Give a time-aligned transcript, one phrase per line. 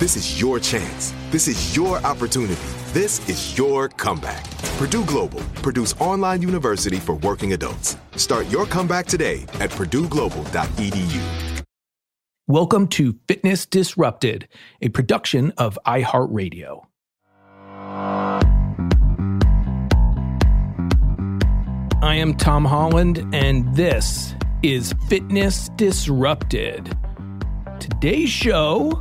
[0.00, 1.14] This is your chance.
[1.30, 4.50] This is your opportunity this is your comeback.
[4.76, 7.96] Purdue Global, Purdue's online university for working adults.
[8.16, 11.62] Start your comeback today at purdueglobal.edu.
[12.48, 14.48] Welcome to Fitness Disrupted,
[14.82, 16.82] a production of iHeartRadio.
[22.02, 24.34] I am Tom Holland, and this
[24.64, 26.98] is Fitness Disrupted.
[27.78, 29.00] Today's show,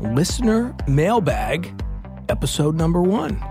[0.00, 1.82] listener mailbag
[2.28, 3.42] episode number one.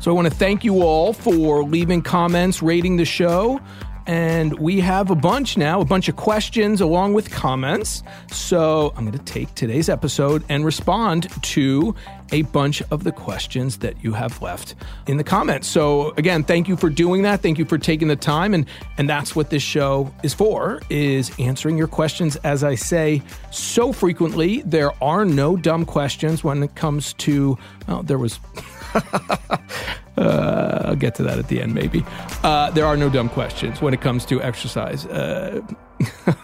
[0.00, 3.60] So I want to thank you all for leaving comments, rating the show.
[4.10, 8.02] And we have a bunch now, a bunch of questions along with comments.
[8.32, 11.94] So I'm going to take today's episode and respond to
[12.32, 14.74] a bunch of the questions that you have left
[15.06, 15.68] in the comments.
[15.68, 17.40] So again, thank you for doing that.
[17.40, 18.66] Thank you for taking the time and
[18.98, 23.22] and that's what this show is for is answering your questions as I say
[23.52, 27.56] so frequently there are no dumb questions when it comes to
[27.86, 28.40] well, there was
[30.20, 32.04] Uh, I'll get to that at the end, maybe.
[32.44, 35.06] Uh, there are no dumb questions when it comes to exercise.
[35.06, 35.62] Uh,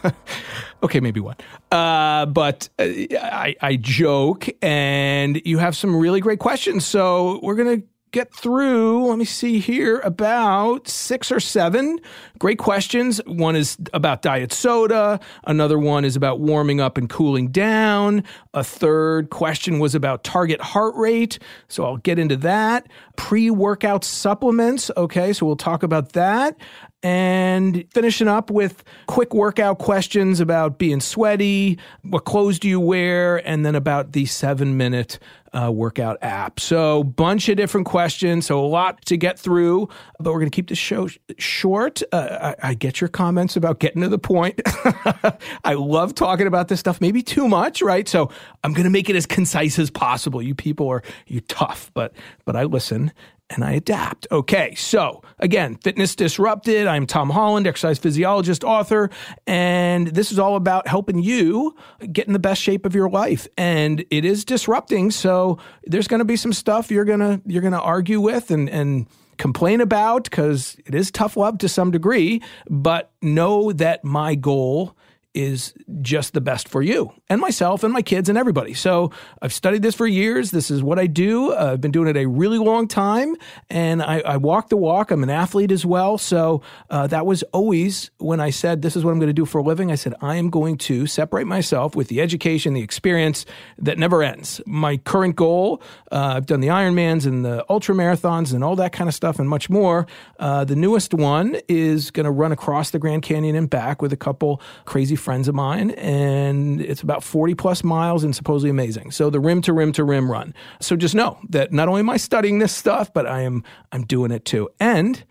[0.82, 1.36] okay, maybe one.
[1.70, 6.86] Uh, but uh, I, I joke, and you have some really great questions.
[6.86, 12.00] So we're going to get through, let me see here, about six or seven
[12.38, 13.20] great questions.
[13.26, 18.24] One is about diet soda, another one is about warming up and cooling down.
[18.54, 21.38] A third question was about target heart rate.
[21.68, 22.88] So I'll get into that.
[23.16, 24.90] Pre workout supplements.
[24.96, 26.56] Okay, so we'll talk about that
[27.02, 33.36] and finishing up with quick workout questions about being sweaty, what clothes do you wear,
[33.46, 35.18] and then about the seven minute
[35.52, 36.60] uh, workout app.
[36.60, 38.46] So, bunch of different questions.
[38.46, 41.08] So, a lot to get through, but we're going to keep the show
[41.38, 42.02] short.
[42.12, 44.60] Uh, I, I, get your comments about getting to the point.
[45.64, 48.06] I love talking about this stuff, maybe too much, right?
[48.06, 48.30] So,
[48.64, 50.42] I'm going to make it as concise as possible.
[50.42, 52.12] You people are you tough, but
[52.44, 53.12] but I listen
[53.50, 54.26] and I adapt.
[54.30, 56.86] Okay, so again, Fitness Disrupted.
[56.86, 59.10] I'm Tom Holland, exercise physiologist, author,
[59.46, 61.76] and this is all about helping you
[62.12, 63.46] get in the best shape of your life.
[63.56, 67.78] And it is disrupting, so there's going to be some stuff you're gonna you're gonna
[67.78, 69.06] argue with and and
[69.38, 72.42] complain about because it is tough love to some degree.
[72.68, 74.95] But know that my goal
[75.36, 78.72] is just the best for you and myself and my kids and everybody.
[78.72, 79.12] So
[79.42, 80.50] I've studied this for years.
[80.50, 81.52] This is what I do.
[81.52, 83.36] Uh, I've been doing it a really long time
[83.68, 85.10] and I, I walk the walk.
[85.10, 86.16] I'm an athlete as well.
[86.16, 89.44] So uh, that was always when I said, This is what I'm going to do
[89.44, 89.92] for a living.
[89.92, 93.44] I said, I am going to separate myself with the education, the experience
[93.78, 94.62] that never ends.
[94.66, 98.92] My current goal, uh, I've done the Ironmans and the ultra marathons and all that
[98.92, 100.06] kind of stuff and much more.
[100.38, 104.14] Uh, the newest one is going to run across the Grand Canyon and back with
[104.14, 109.10] a couple crazy friends of mine, and it's about 40 plus miles and supposedly amazing.
[109.10, 110.54] So the rim to rim to rim run.
[110.80, 114.04] So just know that not only am I studying this stuff, but I am I'm
[114.04, 114.68] doing it too.
[114.78, 115.24] And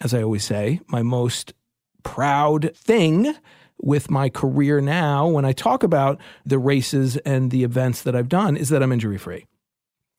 [0.00, 1.52] as I always say, my most
[2.04, 3.34] proud thing
[3.82, 8.28] with my career now when I talk about the races and the events that I've
[8.28, 9.46] done is that I'm injury free.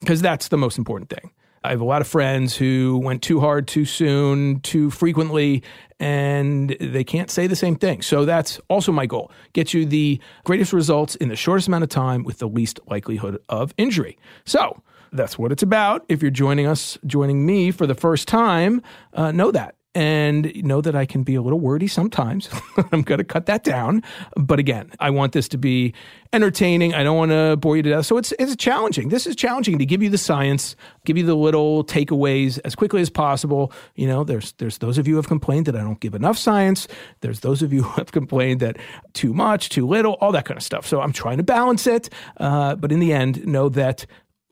[0.02, 1.32] Because that's the most important thing.
[1.66, 5.64] I have a lot of friends who went too hard too soon, too frequently,
[6.00, 8.04] and they can't say the same thing.
[8.04, 11.90] So that's also my goal get you the greatest results in the shortest amount of
[11.90, 14.18] time with the least likelihood of injury.
[14.46, 14.82] So
[15.12, 16.06] that's what it's about.
[16.08, 18.84] If you're joining us, joining me for the first time,
[19.14, 22.50] uh, know that and know that I can be a little wordy sometimes.
[22.92, 24.04] I'm going to cut that down.
[24.36, 25.94] But again, I want this to be
[26.34, 26.94] entertaining.
[26.94, 28.06] I don't want to bore you to death.
[28.06, 29.08] So it's it's challenging.
[29.08, 30.76] This is challenging to give you the science,
[31.06, 33.72] give you the little takeaways as quickly as possible.
[33.96, 36.38] You know, there's there's those of you who have complained that I don't give enough
[36.38, 36.90] science.
[37.22, 38.78] There's those of you who have complained that
[39.14, 40.86] too much, too little, all that kind of stuff.
[40.86, 42.10] So I'm trying to balance it.
[42.38, 44.06] Uh, but in the end, know that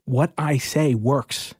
[0.06, 1.54] what I say works.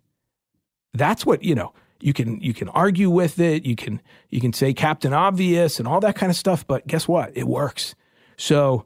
[0.95, 4.53] That's what you know you can you can argue with it you can you can
[4.53, 7.95] say captain obvious and all that kind of stuff but guess what it works
[8.37, 8.85] so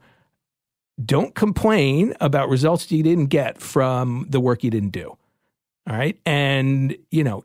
[1.05, 5.17] don't complain about results you didn't get from the work you didn't do
[5.89, 7.45] all right and you know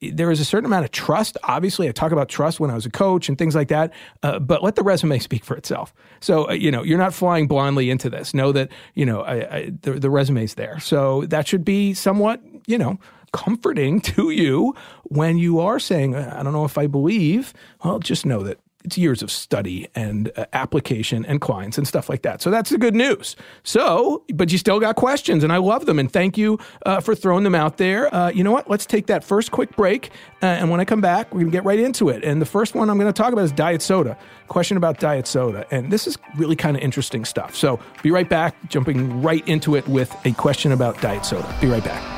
[0.00, 1.36] there is a certain amount of trust.
[1.42, 4.38] Obviously, I talk about trust when I was a coach and things like that, uh,
[4.38, 5.92] but let the resume speak for itself.
[6.20, 8.32] So, uh, you know, you're not flying blindly into this.
[8.32, 10.78] Know that, you know, I, I, the, the resume's there.
[10.78, 13.00] So that should be somewhat, you know,
[13.32, 17.54] comforting to you when you are saying, I don't know if I believe.
[17.84, 22.08] Well, just know that it's years of study and uh, application and clients and stuff
[22.08, 22.40] like that.
[22.40, 23.36] So that's the good news.
[23.62, 25.98] So, but you still got questions, and I love them.
[25.98, 28.12] And thank you uh, for throwing them out there.
[28.14, 28.70] Uh, you know what?
[28.70, 30.10] Let's take that first quick break.
[30.42, 32.24] Uh, and when I come back, we're to get right into it.
[32.24, 34.16] And the first one I'm to talk about is diet soda.
[34.46, 35.66] Question about diet soda.
[35.70, 37.54] And this is really kind of interesting stuff.
[37.54, 41.54] So be right back, jumping right into it with a question about diet soda.
[41.60, 42.17] Be right back.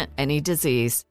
[0.17, 1.05] any disease.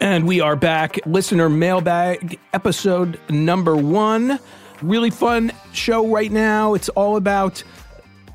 [0.00, 0.98] And we are back.
[1.06, 4.40] Listener mailbag episode number one.
[4.82, 6.74] Really fun show right now.
[6.74, 7.62] It's all about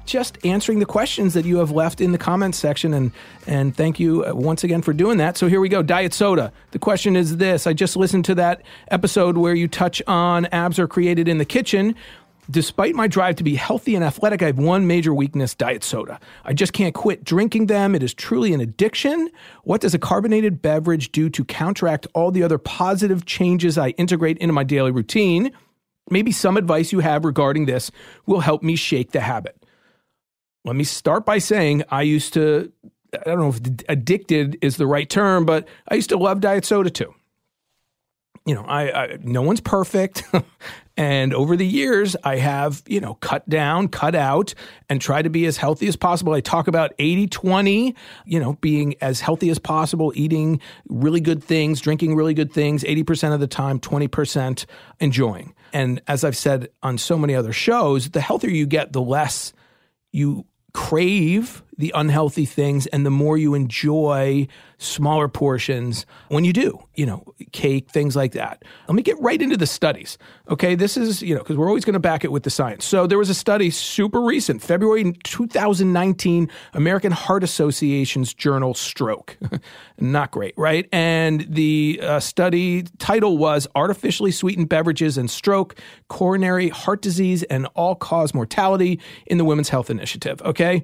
[0.05, 2.93] just answering the questions that you have left in the comments section.
[2.93, 3.11] And,
[3.45, 5.37] and thank you uh, once again for doing that.
[5.37, 6.51] So here we go Diet Soda.
[6.71, 10.79] The question is this I just listened to that episode where you touch on abs
[10.79, 11.95] are created in the kitchen.
[12.49, 16.19] Despite my drive to be healthy and athletic, I have one major weakness diet soda.
[16.45, 17.93] I just can't quit drinking them.
[17.93, 19.29] It is truly an addiction.
[19.63, 24.37] What does a carbonated beverage do to counteract all the other positive changes I integrate
[24.37, 25.51] into my daily routine?
[26.09, 27.91] Maybe some advice you have regarding this
[28.25, 29.61] will help me shake the habit.
[30.63, 32.71] Let me start by saying I used to,
[33.13, 36.63] I don't know if addicted is the right term, but I used to love diet
[36.63, 37.13] soda too
[38.47, 40.23] you know, I, I, no one's perfect.
[40.97, 44.55] and over the years, I have, you know, cut down, cut out,
[44.89, 46.33] and try to be as healthy as possible.
[46.33, 51.43] I talk about 80 20, you know, being as healthy as possible, eating really good
[51.43, 54.65] things, drinking really good things, 80% of the time, 20%
[54.99, 55.53] enjoying.
[55.71, 59.53] And as I've said on so many other shows, the healthier you get, the less
[60.11, 64.47] you crave the unhealthy things and the more you enjoy
[64.79, 68.63] smaller portions when you do, you know, cake, things like that.
[68.87, 70.17] Let me get right into the studies.
[70.49, 72.85] Okay, this is, you know, because we're always going to back it with the science.
[72.85, 79.37] So there was a study super recent, February 2019, American Heart Association's journal Stroke.
[79.99, 80.87] Not great, right?
[80.91, 85.75] And the uh, study title was Artificially Sweetened Beverages and Stroke,
[86.07, 90.41] Coronary Heart Disease, and All Cause Mortality in the Women's Health Initiative.
[90.43, 90.83] Okay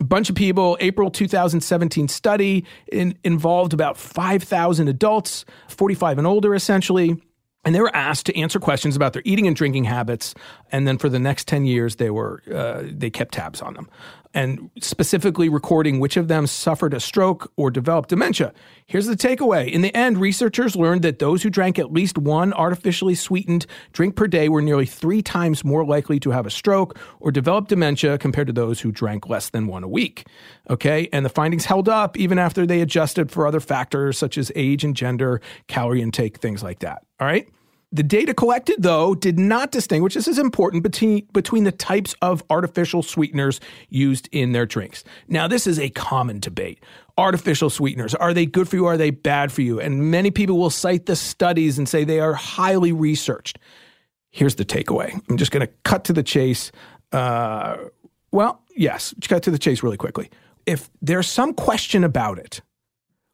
[0.00, 6.54] a bunch of people april 2017 study in, involved about 5000 adults 45 and older
[6.54, 7.20] essentially.
[7.66, 10.34] And they were asked to answer questions about their eating and drinking habits.
[10.70, 13.88] And then for the next 10 years they were uh, they kept tabs on them
[14.34, 18.52] and specifically recording which of them suffered a stroke or developed dementia.
[18.86, 19.70] Here's the takeaway.
[19.70, 24.16] In the end, researchers learned that those who drank at least one artificially sweetened drink
[24.16, 28.18] per day were nearly three times more likely to have a stroke or develop dementia
[28.18, 30.26] compared to those who drank less than one a week.
[30.68, 31.08] Okay.
[31.12, 34.84] And the findings held up even after they adjusted for other factors such as age
[34.84, 37.02] and gender, calorie intake, things like that.
[37.20, 37.48] All right.
[37.94, 42.42] The data collected, though, did not distinguish, this is important, between, between the types of
[42.50, 45.04] artificial sweeteners used in their drinks.
[45.28, 46.82] Now, this is a common debate.
[47.16, 48.86] Artificial sweeteners, are they good for you?
[48.86, 49.78] Are they bad for you?
[49.78, 53.60] And many people will cite the studies and say they are highly researched.
[54.32, 55.16] Here's the takeaway.
[55.30, 56.72] I'm just going to cut to the chase.
[57.12, 57.76] Uh,
[58.32, 60.30] well, yes, cut to the chase really quickly.
[60.66, 62.60] If there's some question about it,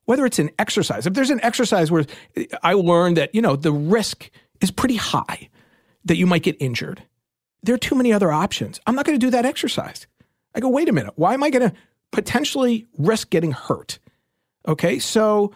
[0.04, 2.04] whether it's an exercise, if there's an exercise where
[2.62, 4.28] I learned that, you know, the risk
[4.60, 5.48] is pretty high
[6.04, 7.02] that you might get injured.
[7.62, 8.80] There are too many other options.
[8.86, 10.06] I'm not going to do that exercise.
[10.54, 11.12] I go, wait a minute.
[11.16, 11.76] Why am I going to
[12.10, 13.98] potentially risk getting hurt?
[14.66, 15.52] Okay, so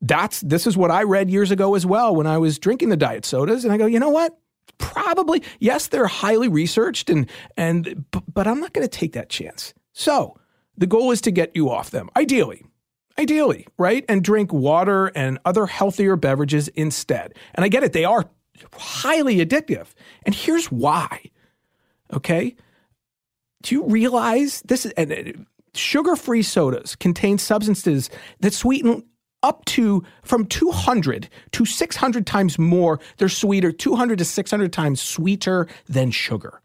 [0.00, 2.96] that's this is what I read years ago as well when I was drinking the
[2.96, 4.36] diet sodas, and I go, you know what?
[4.78, 9.74] Probably yes, they're highly researched, and and but I'm not going to take that chance.
[9.92, 10.36] So
[10.76, 12.64] the goal is to get you off them, ideally.
[13.18, 14.04] Ideally, right?
[14.08, 17.34] And drink water and other healthier beverages instead.
[17.54, 18.28] And I get it, they are
[18.74, 19.88] highly addictive.
[20.24, 21.30] And here's why.
[22.12, 22.56] Okay?
[23.62, 25.32] Do you realize this is and uh,
[25.74, 29.04] sugar-free sodas contain substances that sweeten
[29.42, 33.00] up to from 200 to 600 times more.
[33.16, 36.60] They're sweeter, 200 to 600 times sweeter than sugar.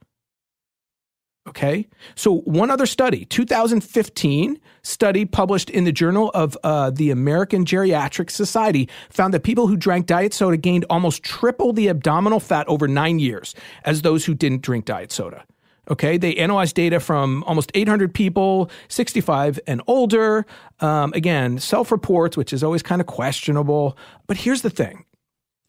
[1.48, 1.88] Okay.
[2.16, 8.30] So, one other study, 2015 study published in the Journal of uh, the American Geriatric
[8.30, 12.88] Society, found that people who drank diet soda gained almost triple the abdominal fat over
[12.88, 15.46] nine years as those who didn't drink diet soda.
[15.90, 16.18] Okay.
[16.18, 20.46] They analyzed data from almost 800 people, 65 and older.
[20.82, 23.98] Um, again, self reports, which is always kind of questionable.
[24.28, 25.06] But here's the thing,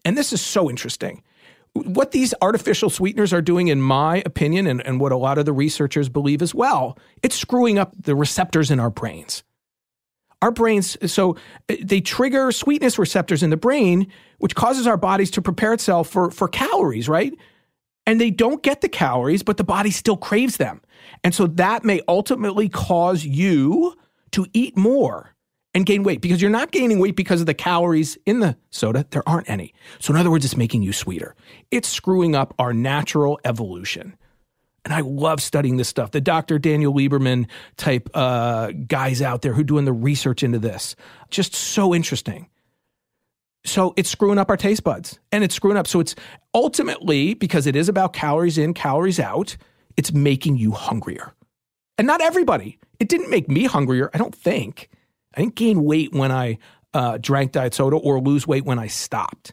[0.05, 1.23] and this is so interesting
[1.75, 5.45] what these artificial sweeteners are doing, in my opinion, and, and what a lot of
[5.45, 9.43] the researchers believe as well, it's screwing up the receptors in our brains.
[10.41, 11.37] Our brains, so
[11.69, 14.07] uh, they trigger sweetness receptors in the brain,
[14.39, 17.33] which causes our bodies to prepare itself for, for calories, right?
[18.07, 20.81] And they don't get the calories, but the body still craves them.
[21.25, 23.95] And so that may ultimately cause you
[24.33, 25.35] to eat more
[25.75, 29.07] and gain weight because you're not gaining weight because of the calories in the soda.
[29.11, 29.75] There aren't any.
[29.99, 31.35] So, in other words, it's making you sweeter.
[31.71, 34.17] It's screwing up our natural evolution.
[34.85, 36.13] And I love studying this stuff.
[36.13, 36.59] The Dr.
[36.59, 37.47] Daniel Lieberman
[37.77, 40.97] type uh, guys out there who are doing the research into this.
[41.31, 42.49] Just so interesting.
[43.65, 45.87] So it's screwing up our taste buds and it's screwing up.
[45.87, 46.15] So it's
[46.55, 49.57] ultimately, because it is about calories in, calories out,
[49.97, 51.35] it's making you hungrier.
[51.99, 52.79] And not everybody.
[52.99, 54.89] It didn't make me hungrier, I don't think.
[55.39, 56.59] I didn't gain weight when I
[56.93, 59.53] uh, drank diet soda or lose weight when I stopped.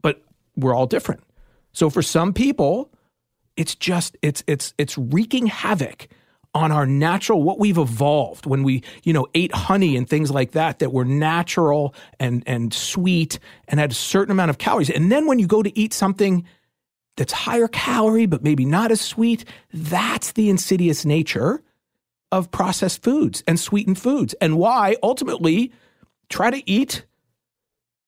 [0.00, 0.22] But
[0.54, 1.24] we're all different.
[1.72, 2.92] So for some people,
[3.56, 6.06] it's just it's it's it's wreaking havoc
[6.54, 10.52] on our natural what we've evolved when we you know ate honey and things like
[10.52, 15.10] that that were natural and and sweet and had a certain amount of calories and
[15.10, 16.46] then when you go to eat something
[17.16, 19.44] that's higher calorie, but maybe not as sweet.
[19.72, 21.62] That's the insidious nature
[22.36, 25.72] of processed foods and sweetened foods, and why ultimately
[26.28, 27.04] try to eat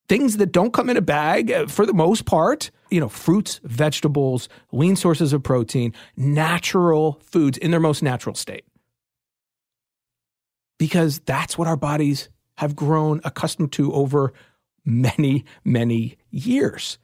[0.09, 2.71] things that don't come in a bag uh, for the most part.
[2.91, 8.65] You know, fruits, vegetables, lean sources of protein, natural foods in their most natural state.
[10.79, 14.33] Because that's what our bodies have grown accustomed to over
[14.85, 16.99] many, many years.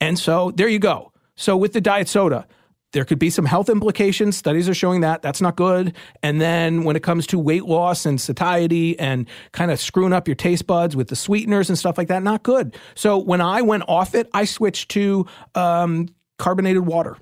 [0.00, 1.12] And so there you go.
[1.36, 2.46] So with the diet soda,
[2.92, 4.36] there could be some health implications.
[4.36, 5.94] Studies are showing that that's not good.
[6.22, 10.26] And then when it comes to weight loss and satiety and kind of screwing up
[10.26, 12.76] your taste buds with the sweeteners and stuff like that, not good.
[12.94, 17.18] So when I went off it, I switched to um, carbonated water,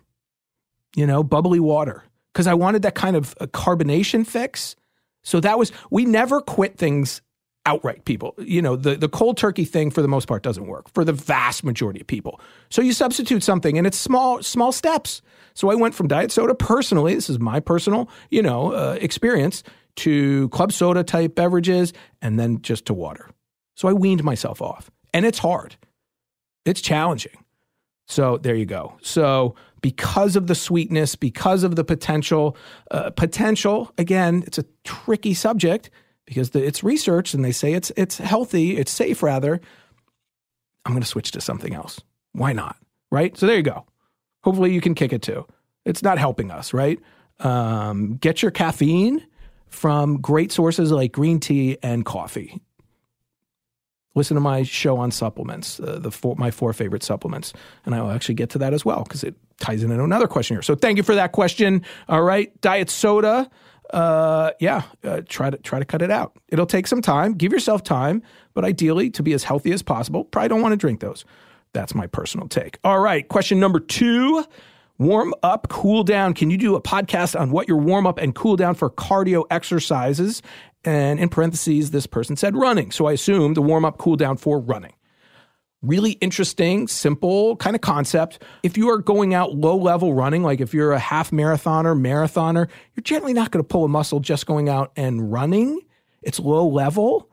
[0.95, 4.77] you know, bubbly water, because I wanted that kind of carbonation fix.
[5.25, 7.23] So that was, we never quit things
[7.67, 8.35] outright people.
[8.39, 11.13] You know, the, the cold turkey thing for the most part doesn't work for the
[11.13, 12.41] vast majority of people.
[12.71, 15.21] So you substitute something and it's small, small steps.
[15.55, 19.63] So I went from diet soda personally, this is my personal, you know, uh, experience
[19.97, 21.93] to club soda type beverages
[22.23, 23.29] and then just to water.
[23.75, 25.77] So I weaned myself off and it's hard.
[26.65, 27.45] It's challenging.
[28.07, 28.97] So there you go.
[29.03, 32.57] So because of the sweetness, because of the potential,
[32.91, 35.91] uh, potential, again, it's a tricky subject
[36.27, 39.61] because the, it's research and they say it's it's healthy, it's safe rather.
[40.85, 42.01] I'm going to switch to something else.
[42.33, 42.77] Why not?
[43.11, 43.37] Right?
[43.37, 43.87] So there you go.
[44.45, 45.47] Hopefully you can kick it too.
[45.85, 47.01] It's not helping us, right?
[47.41, 49.25] Um, get your caffeine
[49.69, 52.61] from great sources like green tea and coffee.
[54.15, 57.53] Listen to my show on supplements, uh, the four, my four favorite supplements,
[57.85, 60.57] and I will actually get to that as well because it ties into another question
[60.57, 60.63] here.
[60.63, 61.83] So thank you for that question.
[62.09, 63.51] All right, diet soda
[63.93, 66.37] uh, yeah, uh, try to try to cut it out.
[66.49, 67.35] It'll take some time.
[67.35, 68.23] Give yourself time,
[68.55, 70.25] but ideally to be as healthy as possible.
[70.25, 71.25] Probably don't want to drink those.
[71.73, 72.79] That's my personal take.
[72.85, 74.45] All right, question number two.
[74.99, 76.33] Warm up, cool down.
[76.33, 79.45] Can you do a podcast on what your warm up and cool down for cardio
[79.51, 80.41] exercises?
[80.85, 82.91] And in parentheses, this person said running.
[82.93, 84.96] So I assume the warm up, cool down for running
[85.87, 88.43] really interesting, simple kind of concept.
[88.63, 92.69] If you are going out low level running, like if you're a half marathoner, marathoner,
[92.95, 95.81] you're generally not going to pull a muscle just going out and running.
[96.23, 97.31] It's low level.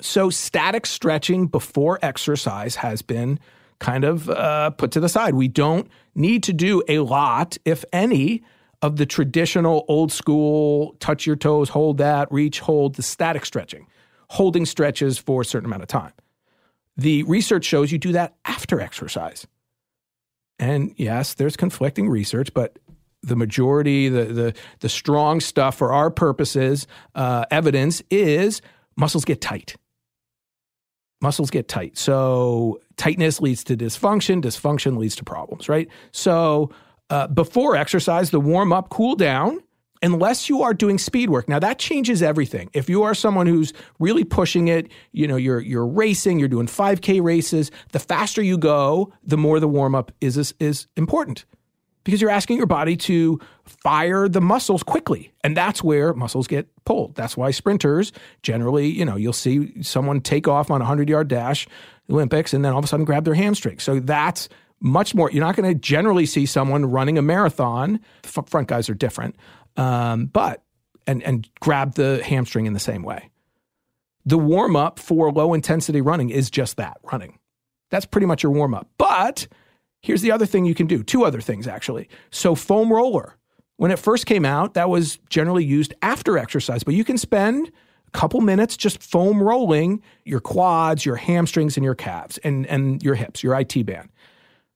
[0.00, 3.40] So static stretching before exercise has been
[3.80, 5.34] kind of uh, put to the side.
[5.34, 8.44] We don't need to do a lot, if any,
[8.80, 13.86] of the traditional old school touch your toes, hold that, reach, hold, the static stretching,
[14.28, 16.12] holding stretches for a certain amount of time.
[16.98, 19.46] The research shows you do that after exercise.
[20.58, 22.78] And yes, there's conflicting research, but
[23.22, 28.60] the majority, the the the strong stuff for our purposes, uh, evidence is
[28.96, 29.76] muscles get tight.
[31.20, 31.96] Muscles get tight.
[31.96, 34.42] So tightness leads to dysfunction.
[34.42, 35.88] Dysfunction leads to problems, right?
[36.12, 36.70] So
[37.10, 39.60] uh, before exercise, the warm up, cool down
[40.02, 41.48] unless you are doing speed work.
[41.48, 42.70] Now that changes everything.
[42.72, 46.66] If you are someone who's really pushing it you know you're you're racing you're doing
[46.66, 51.44] 5k races the faster you go the more the warm up is, is is important
[52.04, 55.30] because you're asking your body to fire the muscles quickly.
[55.44, 57.14] And that's where muscles get pulled.
[57.14, 61.28] That's why sprinters generally you know you'll see someone take off on a 100 yard
[61.28, 61.66] dash
[62.10, 64.48] olympics and then all of a sudden grab their hamstring so that's
[64.80, 68.00] much more you're not going to generally see someone running a marathon.
[68.22, 69.36] Front guys are different
[69.78, 70.62] um, but
[71.06, 73.30] and and grab the hamstring in the same way.
[74.26, 77.38] The warm up for low intensity running is just that running.
[77.90, 78.90] That's pretty much your warm up.
[78.98, 79.48] But
[80.02, 82.10] here's the other thing you can do two other things actually.
[82.30, 83.36] So, foam roller.
[83.76, 87.70] When it first came out, that was generally used after exercise, but you can spend
[88.08, 93.00] a couple minutes just foam rolling your quads, your hamstrings, and your calves, and, and
[93.04, 94.10] your hips, your IT band.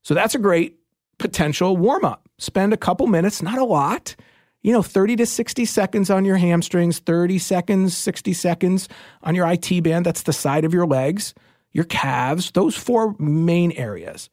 [0.02, 0.78] So, that's a great
[1.18, 2.28] potential warm up.
[2.38, 4.16] Spend a couple minutes, not a lot
[4.62, 8.88] you know, 30 to 60 seconds on your hamstrings, 30 seconds, 60 seconds
[9.22, 10.06] on your IT band.
[10.06, 11.34] That's the side of your legs,
[11.72, 14.30] your calves, those four main areas.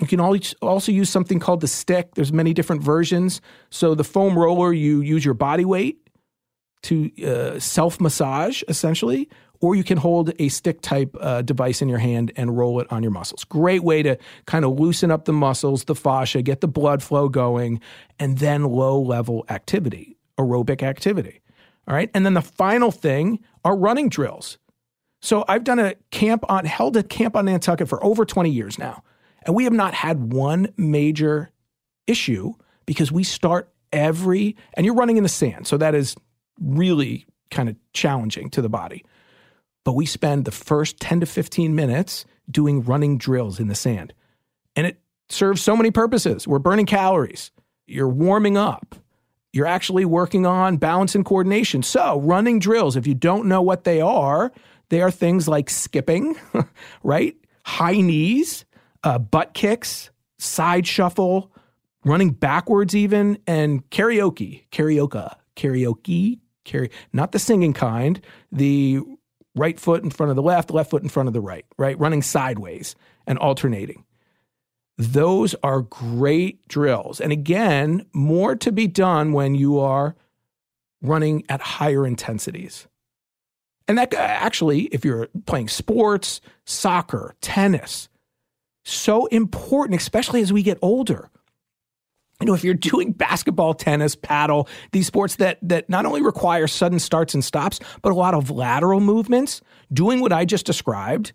[0.00, 2.14] You can also use something called the stick.
[2.14, 3.40] There's many different versions.
[3.70, 5.98] So the foam roller, you use your body weight
[6.82, 9.28] to uh, self massage essentially,
[9.64, 12.86] or you can hold a stick type uh, device in your hand and roll it
[12.92, 13.44] on your muscles.
[13.44, 17.30] Great way to kind of loosen up the muscles, the fascia, get the blood flow
[17.30, 17.80] going,
[18.18, 21.40] and then low level activity, aerobic activity.
[21.88, 22.10] All right.
[22.12, 24.58] And then the final thing are running drills.
[25.22, 28.78] So I've done a camp on, held a camp on Nantucket for over 20 years
[28.78, 29.02] now.
[29.46, 31.52] And we have not had one major
[32.06, 32.52] issue
[32.84, 35.66] because we start every, and you're running in the sand.
[35.66, 36.16] So that is
[36.60, 39.06] really kind of challenging to the body
[39.84, 44.12] but we spend the first 10 to 15 minutes doing running drills in the sand.
[44.76, 46.48] And it serves so many purposes.
[46.48, 47.50] We're burning calories,
[47.86, 48.96] you're warming up,
[49.52, 51.82] you're actually working on balance and coordination.
[51.82, 54.52] So, running drills, if you don't know what they are,
[54.88, 56.36] they are things like skipping,
[57.02, 57.36] right?
[57.64, 58.64] High knees,
[59.02, 61.52] uh, butt kicks, side shuffle,
[62.04, 68.20] running backwards, even, and karaoke, karaoke, karaoke, karaoke, not the singing kind,
[68.52, 69.00] the
[69.54, 71.98] right foot in front of the left, left foot in front of the right, right?
[71.98, 74.04] Running sideways and alternating.
[74.96, 77.20] Those are great drills.
[77.20, 80.14] And again, more to be done when you are
[81.02, 82.86] running at higher intensities.
[83.86, 88.08] And that actually, if you're playing sports, soccer, tennis,
[88.84, 91.30] so important, especially as we get older.
[92.40, 96.66] You know, if you're doing basketball, tennis, paddle, these sports that that not only require
[96.66, 99.60] sudden starts and stops, but a lot of lateral movements,
[99.92, 101.32] doing what I just described,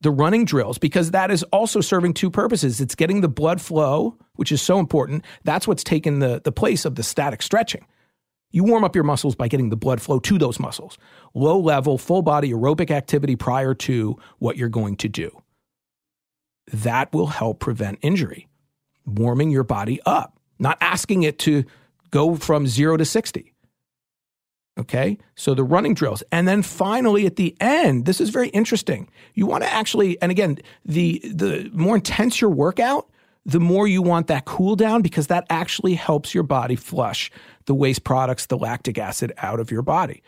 [0.00, 2.80] the running drills, because that is also serving two purposes.
[2.80, 5.24] It's getting the blood flow, which is so important.
[5.44, 7.86] That's what's taken the, the place of the static stretching.
[8.50, 10.98] You warm up your muscles by getting the blood flow to those muscles.
[11.32, 15.42] Low level, full body aerobic activity prior to what you're going to do.
[16.72, 18.46] That will help prevent injury
[19.06, 21.64] warming your body up, not asking it to
[22.10, 23.52] go from zero to 60.
[24.76, 26.24] Okay, so the running drills.
[26.32, 29.08] And then finally at the end, this is very interesting.
[29.34, 33.08] You want to actually, and again, the the more intense your workout,
[33.46, 37.30] the more you want that cool down because that actually helps your body flush
[37.66, 40.22] the waste products, the lactic acid out of your body.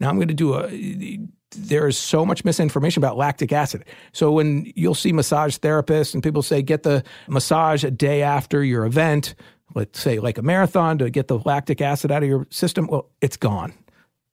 [0.00, 1.20] Now I'm going to do a
[1.52, 3.84] there is so much misinformation about lactic acid.
[4.12, 8.64] So when you'll see massage therapists and people say get the massage a day after
[8.64, 9.34] your event,
[9.74, 13.10] let's say like a marathon to get the lactic acid out of your system, well,
[13.20, 13.72] it's gone.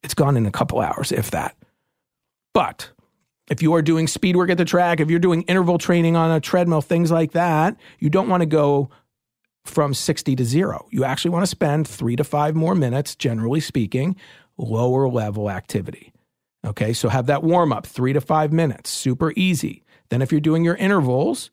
[0.04, 1.56] It's gone in a couple hours, if that.
[2.54, 2.90] But
[3.50, 6.32] if you are doing speed work at the track, if you're doing interval training on
[6.32, 8.90] a treadmill, things like that, you don't want to go
[9.66, 10.88] from 60 to zero.
[10.90, 14.16] You actually want to spend three to five more minutes, generally speaking,
[14.58, 16.11] lower level activity.
[16.66, 19.84] Okay, so have that warm up, three to five minutes, super easy.
[20.10, 21.50] Then, if you're doing your intervals,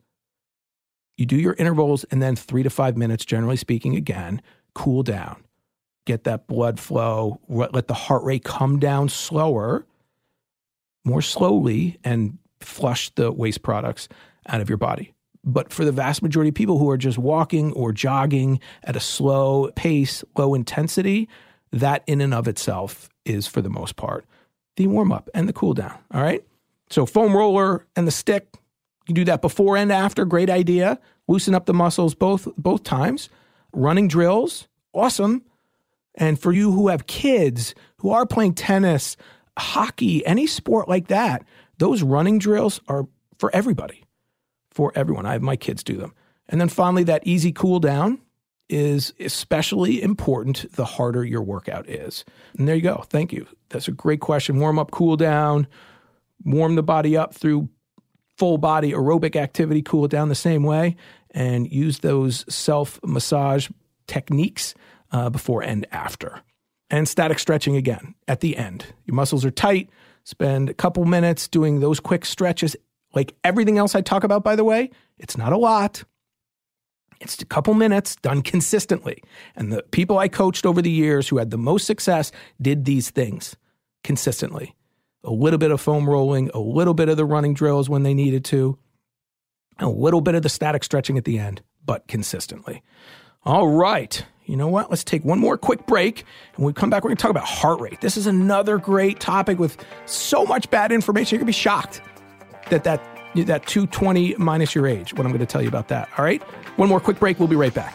[1.16, 4.42] you do your intervals and then three to five minutes, generally speaking, again,
[4.74, 5.42] cool down,
[6.06, 9.86] get that blood flow, let the heart rate come down slower,
[11.04, 14.08] more slowly, and flush the waste products
[14.46, 15.12] out of your body.
[15.42, 19.00] But for the vast majority of people who are just walking or jogging at a
[19.00, 21.28] slow pace, low intensity,
[21.72, 24.26] that in and of itself is for the most part
[24.78, 25.98] the warm up and the cool down.
[26.12, 26.42] All right.
[26.88, 28.48] So, foam roller and the stick,
[29.06, 30.24] you do that before and after.
[30.24, 30.98] Great idea.
[31.26, 33.28] Loosen up the muscles both both times.
[33.72, 35.42] Running drills, awesome.
[36.14, 39.16] And for you who have kids who are playing tennis,
[39.58, 41.44] hockey, any sport like that,
[41.76, 43.06] those running drills are
[43.38, 44.04] for everybody,
[44.70, 45.26] for everyone.
[45.26, 46.14] I have my kids do them.
[46.48, 48.20] And then finally, that easy cool down
[48.68, 52.24] is especially important the harder your workout is.
[52.58, 53.04] And there you go.
[53.08, 53.46] Thank you.
[53.70, 54.60] That's a great question.
[54.60, 55.66] Warm up, cool down,
[56.44, 57.68] warm the body up through
[58.36, 60.96] full body aerobic activity, cool it down the same way,
[61.32, 63.68] and use those self massage
[64.06, 64.74] techniques
[65.12, 66.40] uh, before and after.
[66.90, 68.86] And static stretching again at the end.
[69.04, 69.90] Your muscles are tight.
[70.24, 72.76] Spend a couple minutes doing those quick stretches.
[73.14, 76.04] Like everything else I talk about, by the way, it's not a lot.
[77.20, 79.22] It's a couple minutes done consistently.
[79.56, 83.10] And the people I coached over the years who had the most success did these
[83.10, 83.56] things
[84.04, 84.74] consistently.
[85.24, 88.14] A little bit of foam rolling, a little bit of the running drills when they
[88.14, 88.78] needed to,
[89.78, 92.82] a little bit of the static stretching at the end, but consistently.
[93.44, 94.24] All right.
[94.44, 94.88] You know what?
[94.88, 96.20] Let's take one more quick break.
[96.54, 98.00] And when we come back, we're going to talk about heart rate.
[98.00, 99.76] This is another great topic with
[100.06, 101.36] so much bad information.
[101.36, 102.00] You're going to be shocked
[102.70, 106.08] that that that 220 minus your age, what I'm going to tell you about that.
[106.18, 106.42] All right?
[106.76, 107.38] One more quick break.
[107.38, 107.94] We'll be right back.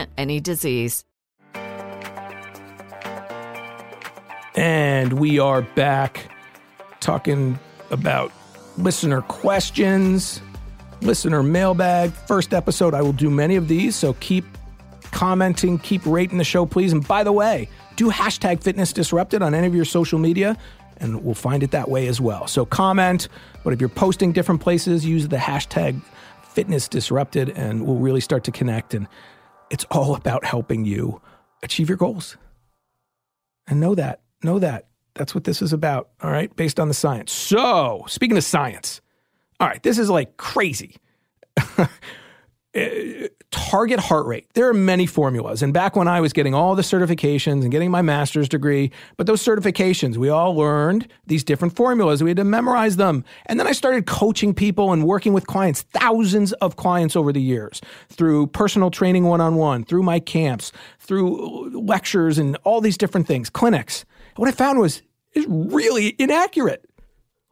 [0.17, 1.05] any disease.
[4.55, 6.29] And we are back
[6.99, 7.57] talking
[7.89, 8.31] about
[8.77, 10.41] listener questions,
[11.01, 12.11] listener mailbag.
[12.11, 14.45] First episode, I will do many of these, so keep
[15.11, 16.91] commenting, keep rating the show, please.
[16.91, 20.57] And by the way, do hashtag fitness disrupted on any of your social media,
[20.97, 22.47] and we'll find it that way as well.
[22.47, 23.27] So comment,
[23.63, 26.01] but if you're posting different places, use the hashtag
[26.43, 28.93] fitness disrupted, and we'll really start to connect.
[28.93, 29.07] And
[29.71, 31.21] it's all about helping you
[31.63, 32.37] achieve your goals.
[33.67, 34.21] And know that.
[34.43, 34.87] Know that.
[35.15, 36.09] That's what this is about.
[36.21, 36.53] All right.
[36.55, 37.31] Based on the science.
[37.31, 39.01] So, speaking of science,
[39.59, 40.97] all right, this is like crazy.
[42.73, 44.47] Uh, target heart rate.
[44.53, 45.61] There are many formulas.
[45.61, 49.27] And back when I was getting all the certifications and getting my master's degree, but
[49.27, 52.23] those certifications, we all learned these different formulas.
[52.23, 53.25] We had to memorize them.
[53.47, 57.41] And then I started coaching people and working with clients, thousands of clients over the
[57.41, 62.97] years, through personal training one on one, through my camps, through lectures and all these
[62.97, 64.05] different things, clinics.
[64.37, 65.01] what I found was
[65.33, 66.85] is really inaccurate.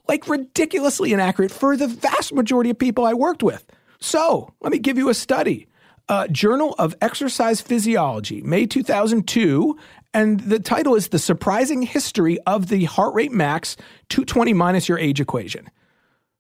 [0.08, 3.66] Like ridiculously inaccurate for the vast majority of people I worked with.
[4.00, 5.68] So, let me give you a study
[6.10, 9.78] uh, Journal of Exercise Physiology, May 2002.
[10.12, 13.78] And the title is The Surprising History of the Heart Rate Max
[14.10, 15.70] 220 minus your age equation.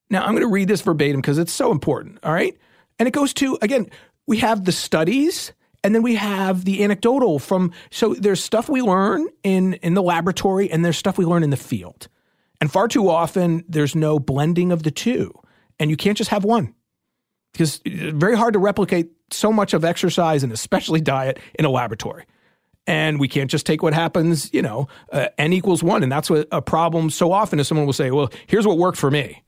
[0.09, 2.17] Now, I'm going to read this verbatim because it's so important.
[2.23, 2.57] All right.
[2.97, 3.89] And it goes to, again,
[4.25, 8.81] we have the studies and then we have the anecdotal from, so there's stuff we
[8.81, 12.07] learn in, in the laboratory and there's stuff we learn in the field.
[12.59, 15.31] And far too often, there's no blending of the two.
[15.79, 16.73] And you can't just have one
[17.51, 21.69] because it's very hard to replicate so much of exercise and especially diet in a
[21.69, 22.25] laboratory.
[22.87, 26.01] And we can't just take what happens, you know, uh, n equals one.
[26.01, 28.97] And that's what a problem so often is someone will say, well, here's what worked
[28.97, 29.43] for me.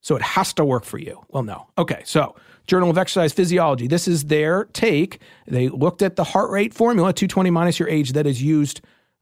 [0.00, 1.20] So it has to work for you.
[1.28, 1.66] Well, no.
[1.76, 2.02] Okay.
[2.04, 5.20] So Journal of Exercise Physiology, this is their take.
[5.46, 8.80] They looked at the heart rate formula, 220 minus your age, that is used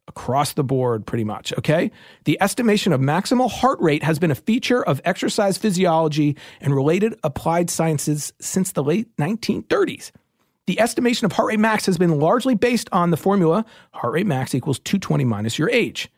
[0.09, 1.91] across the board pretty much, okay?
[2.25, 7.19] The estimation of maximal heart rate has been a feature of exercise physiology and related
[7.25, 10.11] applied sciences since the late 1930s.
[10.67, 14.27] The estimation of heart rate max has been largely based on the formula heart rate
[14.27, 16.11] max equals 220 minus your age.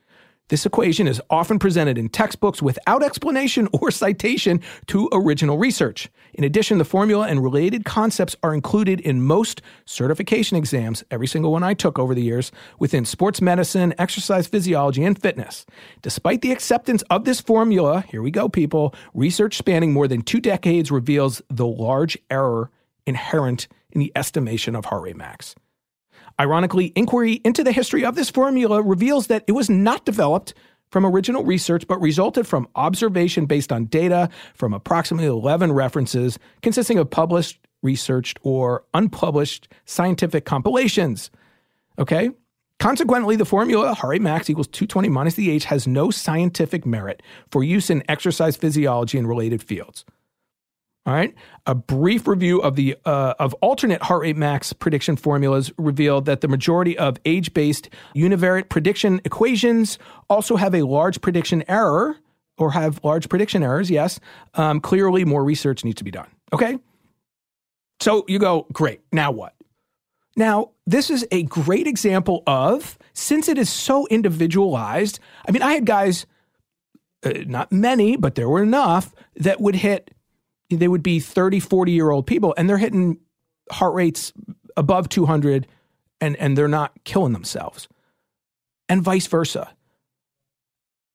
[0.49, 6.09] This equation is often presented in textbooks without explanation or citation to original research.
[6.35, 11.51] In addition, the formula and related concepts are included in most certification exams, every single
[11.51, 15.67] one I took over the years, within sports medicine, exercise physiology, and fitness.
[16.01, 20.41] Despite the acceptance of this formula, here we go, people, research spanning more than two
[20.41, 22.71] decades reveals the large error
[23.05, 25.57] inherent in the estimation of heart rate max.
[26.39, 30.55] Ironically, inquiry into the history of this formula reveals that it was not developed
[30.91, 36.99] from original research, but resulted from observation based on data from approximately 11 references consisting
[36.99, 41.31] of published, researched, or unpublished scientific compilations.
[41.99, 42.31] Okay?
[42.79, 47.65] Consequently, the formula rate max equals 220 minus the age has no scientific merit for
[47.65, 50.05] use in exercise physiology and related fields.
[51.07, 51.33] All right.
[51.67, 56.41] A brief review of the uh, of alternate heart rate max prediction formulas revealed that
[56.41, 62.17] the majority of age-based univariate prediction equations also have a large prediction error
[62.59, 63.89] or have large prediction errors.
[63.89, 64.19] Yes.
[64.55, 66.27] Um, clearly, more research needs to be done.
[66.53, 66.77] Okay.
[68.01, 69.01] So you go, great.
[69.13, 69.55] Now what?
[70.37, 75.73] Now, this is a great example of, since it is so individualized, I mean, I
[75.73, 76.27] had guys,
[77.25, 80.11] uh, not many, but there were enough that would hit,
[80.71, 83.19] they would be 30, 40 year old people, and they're hitting
[83.71, 84.33] heart rates
[84.77, 85.67] above 200
[86.21, 87.89] and, and they're not killing themselves,
[88.89, 89.71] and vice versa.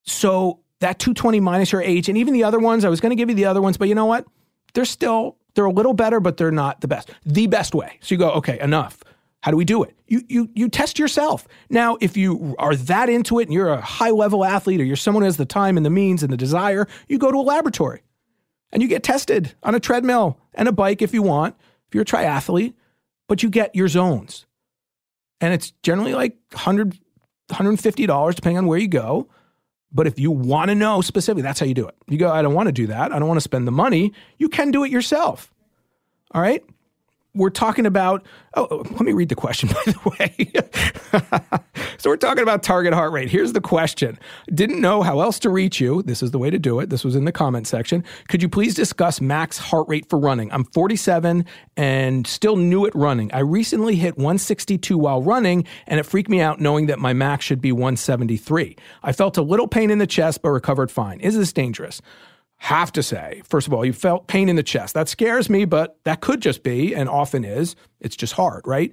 [0.04, 3.16] So that 220 minus your age, and even the other ones, I was going to
[3.16, 4.26] give you the other ones, but you know what?
[4.74, 7.12] They're still, they're a little better, but they're not the best.
[7.26, 7.98] The best way.
[8.02, 9.04] So you go, okay, enough
[9.42, 9.96] how do we do it?
[10.08, 11.48] You, you, you test yourself.
[11.70, 14.96] Now, if you are that into it and you're a high level athlete or you're
[14.96, 17.42] someone who has the time and the means and the desire, you go to a
[17.42, 18.04] laboratory
[18.72, 21.56] and you get tested on a treadmill and a bike if you want,
[21.88, 22.74] if you're a triathlete,
[23.28, 24.46] but you get your zones.
[25.40, 26.98] And it's generally like 100
[27.50, 29.28] $150 depending on where you go.
[29.92, 31.96] But if you want to know specifically, that's how you do it.
[32.08, 33.12] You go, I don't want to do that.
[33.12, 34.14] I don't want to spend the money.
[34.38, 35.54] You can do it yourself.
[36.34, 36.64] All right
[37.34, 41.60] we're talking about oh, oh let me read the question by the way.
[42.02, 43.30] So we're talking about target heart rate.
[43.30, 44.18] Here's the question.
[44.52, 46.02] Didn't know how else to reach you.
[46.02, 46.90] This is the way to do it.
[46.90, 48.04] This was in the comment section.
[48.28, 50.52] Could you please discuss max heart rate for running?
[50.52, 51.46] I'm 47
[51.78, 53.32] and still new at running.
[53.34, 57.46] I recently hit 162 while running and it freaked me out knowing that my max
[57.46, 61.20] should be 173 i felt a little pain in the chest but recovered fine.
[61.20, 62.02] Is this dangerous
[62.62, 64.94] have to say, first of all, you felt pain in the chest.
[64.94, 68.92] That scares me, but that could just be, and often is, it's just hard, right?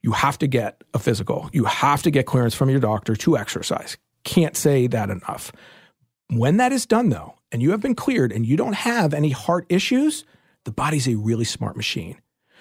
[0.00, 1.50] You have to get a physical.
[1.52, 3.98] You have to get clearance from your doctor to exercise.
[4.22, 5.50] Can't say that enough.
[6.28, 9.30] When that is done, though, and you have been cleared and you don't have any
[9.30, 10.24] heart issues,
[10.64, 12.16] the body's a really smart machine.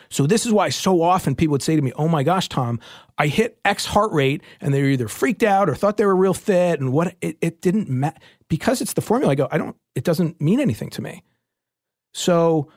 [0.10, 2.80] So this is why so often people would say to me, "Oh my gosh, Tom,
[3.18, 6.16] I hit X heart rate," and they were either freaked out or thought they were
[6.16, 8.18] real fit, and what it, it didn't matter
[8.48, 9.32] because it's the formula.
[9.32, 11.24] I go, I don't it doesn't mean anything to me.
[12.14, 12.72] So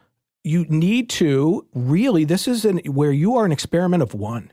[0.45, 4.53] you need to really, this is an, where you are an experiment of one.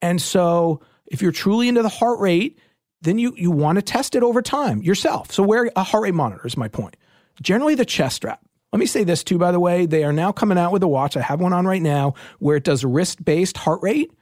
[0.00, 2.58] And so if you're truly into the heart rate,
[3.02, 5.32] then you, you want to test it over time yourself.
[5.32, 6.96] So wear a heart rate monitor is my point.
[7.42, 8.40] Generally the chest strap.
[8.76, 9.86] Let me say this too, by the way.
[9.86, 11.16] They are now coming out with a watch.
[11.16, 14.12] I have one on right now where it does wrist based heart rate.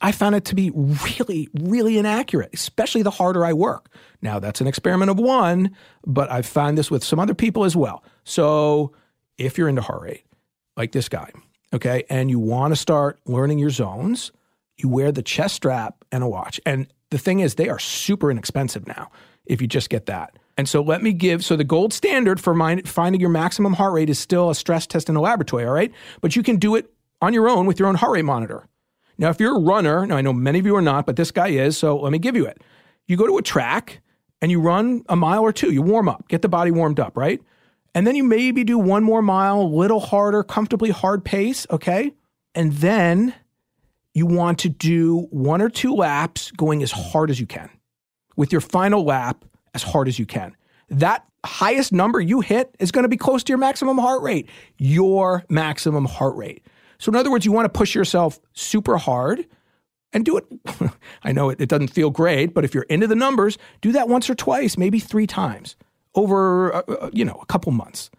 [0.00, 3.94] I found it to be really, really inaccurate, especially the harder I work.
[4.22, 7.76] Now, that's an experiment of one, but I've found this with some other people as
[7.76, 8.02] well.
[8.24, 8.94] So,
[9.36, 10.24] if you're into heart rate,
[10.78, 11.30] like this guy,
[11.74, 14.32] okay, and you want to start learning your zones,
[14.78, 16.58] you wear the chest strap and a watch.
[16.64, 19.10] And the thing is, they are super inexpensive now
[19.44, 20.38] if you just get that.
[20.56, 24.08] And so let me give so the gold standard for finding your maximum heart rate
[24.08, 25.92] is still a stress test in a laboratory, all right?
[26.20, 28.66] But you can do it on your own with your own heart rate monitor.
[29.18, 31.30] Now, if you're a runner, now I know many of you are not, but this
[31.30, 32.62] guy is, so let me give you it.
[33.06, 34.00] You go to a track
[34.40, 37.16] and you run a mile or two, you warm up, get the body warmed up,
[37.16, 37.40] right?
[37.94, 42.12] And then you maybe do one more mile, a little harder, comfortably hard pace, okay?
[42.54, 43.34] And then
[44.14, 47.70] you want to do one or two laps going as hard as you can
[48.36, 50.56] with your final lap as hard as you can.
[50.88, 54.48] That highest number you hit is going to be close to your maximum heart rate,
[54.78, 56.64] your maximum heart rate.
[56.98, 59.46] So, in other words, you want to push yourself super hard
[60.12, 60.46] and do it.
[61.22, 64.08] I know it, it, doesn't feel great, but if you're into the numbers, do that
[64.08, 65.76] once or twice, maybe three times
[66.14, 68.10] over, uh, uh, you know, a couple months.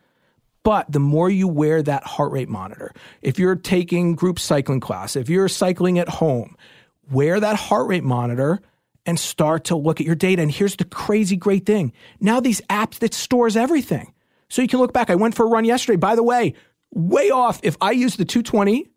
[0.63, 2.91] But the more you wear that heart rate monitor,
[3.21, 6.57] if you're taking group cycling class, if you're cycling at home,
[7.09, 8.61] wear that heart rate monitor
[9.05, 10.41] and start to look at your data.
[10.41, 11.93] And here's the crazy great thing.
[12.19, 14.13] Now these apps that stores everything.
[14.49, 15.09] So you can look back.
[15.09, 15.97] I went for a run yesterday.
[15.97, 16.53] By the way,
[16.91, 17.59] way off.
[17.63, 18.87] If I use the 220,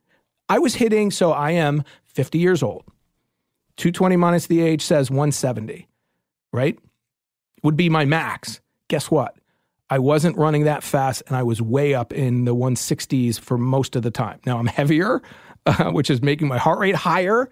[0.48, 2.84] I was hitting, so I am 50 years old.
[3.76, 5.88] 220 minus the age says 170,
[6.52, 6.78] right?
[7.62, 8.60] Would be my max.
[8.88, 9.36] Guess what?
[9.90, 13.96] I wasn't running that fast and I was way up in the 160s for most
[13.96, 14.40] of the time.
[14.44, 15.22] Now I'm heavier,
[15.64, 17.48] uh, which is making my heart rate higher.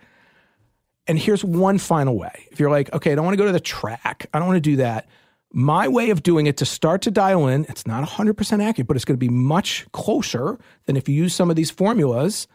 [1.07, 2.49] And here's one final way.
[2.51, 4.57] If you're like, okay, I don't want to go to the track, I don't want
[4.57, 5.09] to do that.
[5.53, 8.97] My way of doing it to start to dial in, it's not 100% accurate, but
[8.97, 12.49] it's going to be much closer than if you use some of these formulas.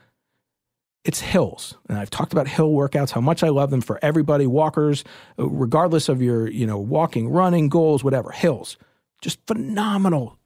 [1.03, 1.77] It's hills.
[1.89, 5.03] And I've talked about hill workouts, how much I love them for everybody, walkers,
[5.39, 8.29] uh, regardless of your, you know, walking, running, goals, whatever.
[8.31, 8.77] Hills.
[9.21, 10.37] Just phenomenal,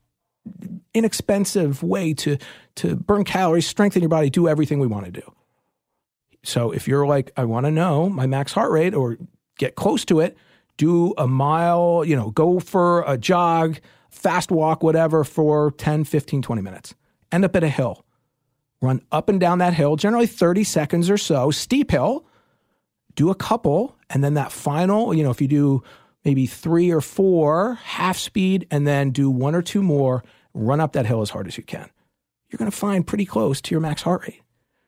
[0.93, 2.37] inexpensive way to
[2.75, 5.33] to burn calories, strengthen your body, do everything we want to do.
[6.45, 9.17] So if you're like, I want to know my max heart rate or
[9.57, 10.37] get close to it,
[10.77, 13.79] do a mile, you know, go for a jog,
[14.09, 16.93] fast walk, whatever, for 10, 15, 20 minutes.
[17.31, 18.05] end up at a hill.
[18.81, 22.25] Run up and down that hill, generally 30 seconds or so, steep hill.
[23.15, 25.81] Do a couple, and then that final, you know, if you do
[26.25, 30.23] maybe three or four half speed, and then do one or two more,
[30.53, 31.89] run up that hill as hard as you can.
[32.49, 34.41] You're going to find pretty close to your max heart rate.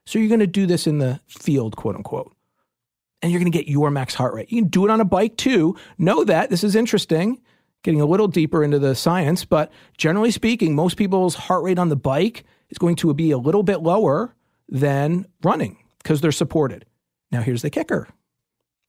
[0.08, 2.34] So you're going to do this in the field, quote unquote,
[3.22, 4.50] and you're going to get your max heart rate.
[4.50, 5.76] You can do it on a bike too.
[5.98, 7.42] Know that this is interesting,
[7.84, 11.90] getting a little deeper into the science, but generally speaking, most people's heart rate on
[11.90, 14.34] the bike is going to be a little bit lower
[14.70, 16.86] than running because they're supported.
[17.30, 18.08] Now, here's the kicker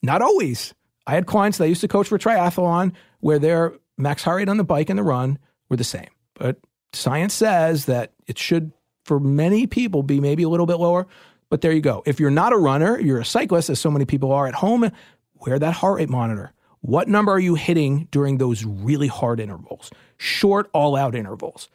[0.00, 0.72] not always.
[1.04, 4.48] I had clients that I used to coach for triathlon where their max heart rate
[4.48, 6.10] on the bike and the run were the same.
[6.34, 6.58] But
[6.92, 8.72] science says that it should,
[9.08, 11.06] for many people, be maybe a little bit lower.
[11.50, 12.02] But there you go.
[12.06, 14.90] If you're not a runner, you're a cyclist, as so many people are at home,
[15.34, 16.52] wear that heart rate monitor.
[16.80, 19.90] What number are you hitting during those really hard intervals?
[20.18, 21.68] Short, all out intervals.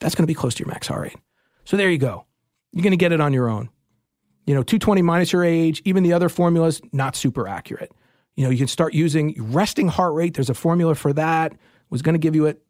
[0.00, 1.16] That's going to be close to your max heart rate.
[1.64, 2.24] So there you go.
[2.72, 3.68] You're going to get it on your own.
[4.46, 7.92] You know, 220 minus your age, even the other formulas, not super accurate.
[8.34, 10.34] You know, you can start using resting heart rate.
[10.34, 11.52] There's a formula for that.
[11.90, 12.62] Was going to give you it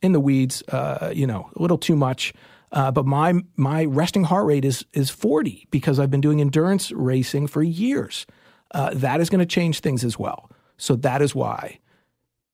[0.00, 2.32] in the weeds, uh, you know, a little too much.
[2.74, 6.92] Uh, but my my resting heart rate is is 40 because I've been doing endurance
[6.92, 8.26] racing for years.
[8.72, 10.50] Uh, that is going to change things as well.
[10.76, 11.78] So that is why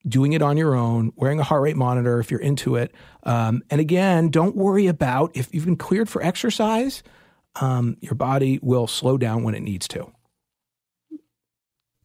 [0.06, 2.94] doing it on your own, wearing a heart rate monitor if you're into it.
[3.24, 7.02] Um, and again, don't worry about if you've been cleared for exercise,
[7.56, 10.10] um, your body will slow down when it needs to.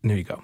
[0.02, 0.44] And there you go.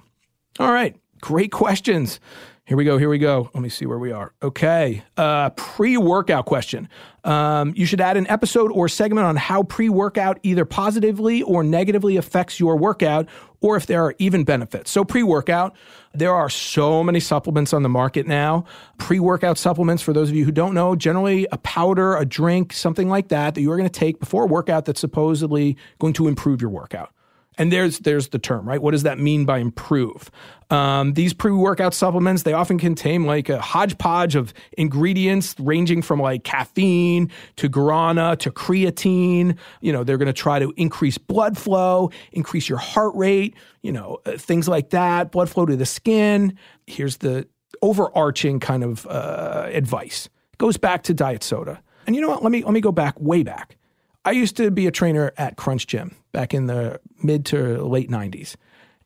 [0.60, 0.96] All right.
[1.22, 2.20] Great questions.
[2.66, 2.98] Here we go.
[2.98, 3.50] Here we go.
[3.54, 4.34] Let me see where we are.
[4.42, 5.04] Okay.
[5.18, 6.88] Uh, pre workout question.
[7.24, 11.64] Um, you should add an episode or segment on how pre workout either positively or
[11.64, 13.28] negatively affects your workout
[13.62, 14.90] or if there are even benefits.
[14.90, 15.76] So, pre workout,
[16.14, 18.64] there are so many supplements on the market now.
[19.00, 22.74] Pre workout supplements, for those of you who don't know, generally a powder, a drink,
[22.74, 26.14] something like that, that you are going to take before a workout that's supposedly going
[26.14, 27.14] to improve your workout.
[27.58, 28.82] And there's there's the term, right?
[28.82, 30.32] What does that mean by improve?
[30.70, 36.46] Um, these pre-workout supplements they often contain like a hodgepodge of ingredients ranging from like
[36.46, 39.58] caffeine to guarana to creatine.
[39.82, 43.56] You know, they're going to try to increase blood flow, increase your heart rate.
[43.82, 45.32] You know, uh, things like that.
[45.32, 46.58] Blood flow to the skin.
[46.88, 47.48] Here's the
[47.82, 50.30] overarching kind of uh, advice.
[50.54, 51.82] It goes back to diet soda.
[52.08, 52.44] And you know what?
[52.44, 53.78] Let me let me go back way back.
[54.24, 58.10] I used to be a trainer at Crunch Gym back in the mid to late
[58.10, 58.56] 90s.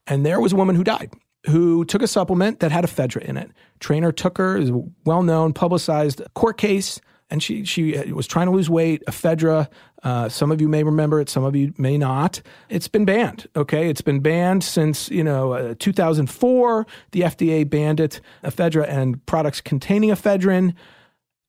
[0.08, 1.12] And there was a woman who died
[1.48, 3.52] who took a supplement that had ephedra in it.
[3.80, 4.72] Trainer took her, is
[5.06, 7.00] well known, publicized court case,
[7.30, 9.04] and she, she was trying to lose weight.
[9.08, 9.68] Ephedra,
[10.04, 12.42] uh, some of you may remember it, some of you may not.
[12.70, 13.90] It's been banned, okay?
[13.90, 16.86] It's been banned since, you know, uh, 2004.
[17.12, 20.74] The FDA banned it, ephedra and products containing ephedrine.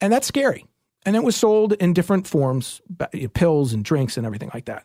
[0.00, 0.66] And that's scary
[1.06, 2.82] and it was sold in different forms,
[3.32, 4.84] pills and drinks and everything like that.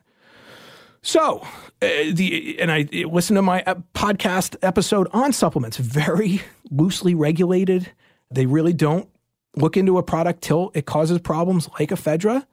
[1.02, 1.40] So,
[1.82, 5.78] uh, the and I listened to my uh, podcast episode on supplements.
[5.78, 7.92] Very loosely regulated.
[8.30, 9.10] They really don't
[9.56, 12.46] look into a product till it causes problems like ephedra.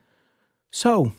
[0.72, 1.12] So,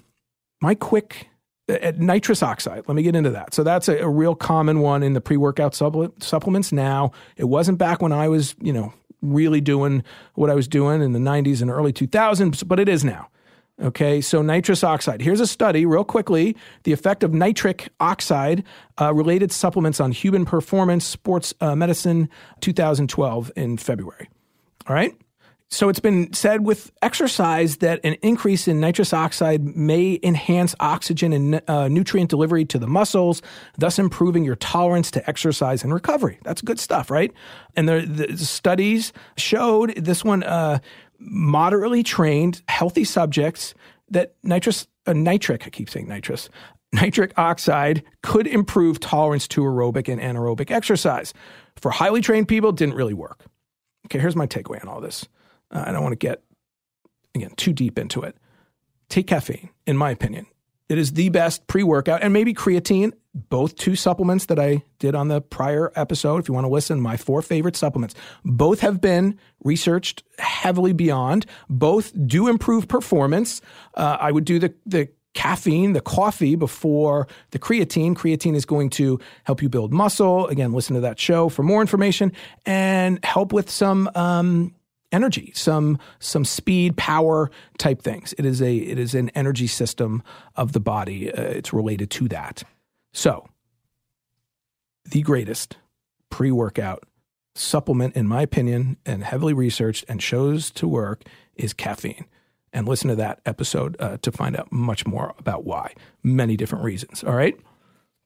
[0.59, 1.29] my quick
[1.69, 2.83] uh, nitrous oxide.
[2.87, 3.53] Let me get into that.
[3.53, 7.11] So that's a, a real common one in the pre-workout supplements now.
[7.37, 8.91] It wasn't back when I was, you know,
[9.21, 10.03] really doing
[10.35, 13.29] what I was doing in the 90s and early 2000s, but it is now.
[13.81, 15.21] Okay, so nitrous oxide.
[15.21, 18.63] Here's a study, real quickly the effect of nitric oxide
[18.99, 24.29] uh, related supplements on human performance, sports uh, medicine, 2012 in February.
[24.87, 25.15] All right.
[25.71, 31.31] So it's been said with exercise that an increase in nitrous oxide may enhance oxygen
[31.31, 33.43] and uh, nutrient delivery to the muscles,
[33.77, 36.39] thus improving your tolerance to exercise and recovery.
[36.43, 37.31] That's good stuff, right?
[37.75, 40.79] And the, the studies showed this one uh,
[41.19, 43.75] moderately trained, healthy subjects
[44.09, 46.49] that nitrous, uh, nitric, I keep saying nitrous,
[46.93, 51.31] nitric oxide could improve tolerance to aerobic and anaerobic exercise.
[51.75, 53.45] For highly trained people, didn't really work.
[54.07, 55.27] Okay, here's my takeaway on all this.
[55.71, 56.43] Uh, I don't want to get,
[57.35, 58.35] again, too deep into it.
[59.09, 60.45] Take caffeine, in my opinion.
[60.89, 65.13] It is the best pre workout, and maybe creatine, both two supplements that I did
[65.13, 66.37] on the prior episode.
[66.37, 68.15] If you want to listen, my four favorite supplements.
[68.43, 71.45] Both have been researched heavily beyond.
[71.69, 73.61] Both do improve performance.
[73.93, 78.15] Uh, I would do the, the caffeine, the coffee before the creatine.
[78.15, 80.47] Creatine is going to help you build muscle.
[80.47, 82.31] Again, listen to that show for more information
[82.65, 84.73] and help with some um,
[85.11, 88.33] energy, some some speed, power type things.
[88.37, 90.23] It is a it is an energy system
[90.55, 91.31] of the body.
[91.33, 92.63] Uh, it's related to that.
[93.13, 93.47] So,
[95.05, 95.77] the greatest
[96.29, 97.03] pre-workout
[97.55, 101.23] supplement, in my opinion, and heavily researched and shows to work
[101.55, 102.25] is caffeine.
[102.71, 105.93] and listen to that episode uh, to find out much more about why.
[106.23, 107.23] Many different reasons.
[107.23, 107.59] All right.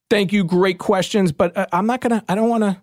[0.09, 0.43] Thank you.
[0.43, 1.31] Great questions.
[1.31, 2.81] But uh, I'm not going to, I don't want to,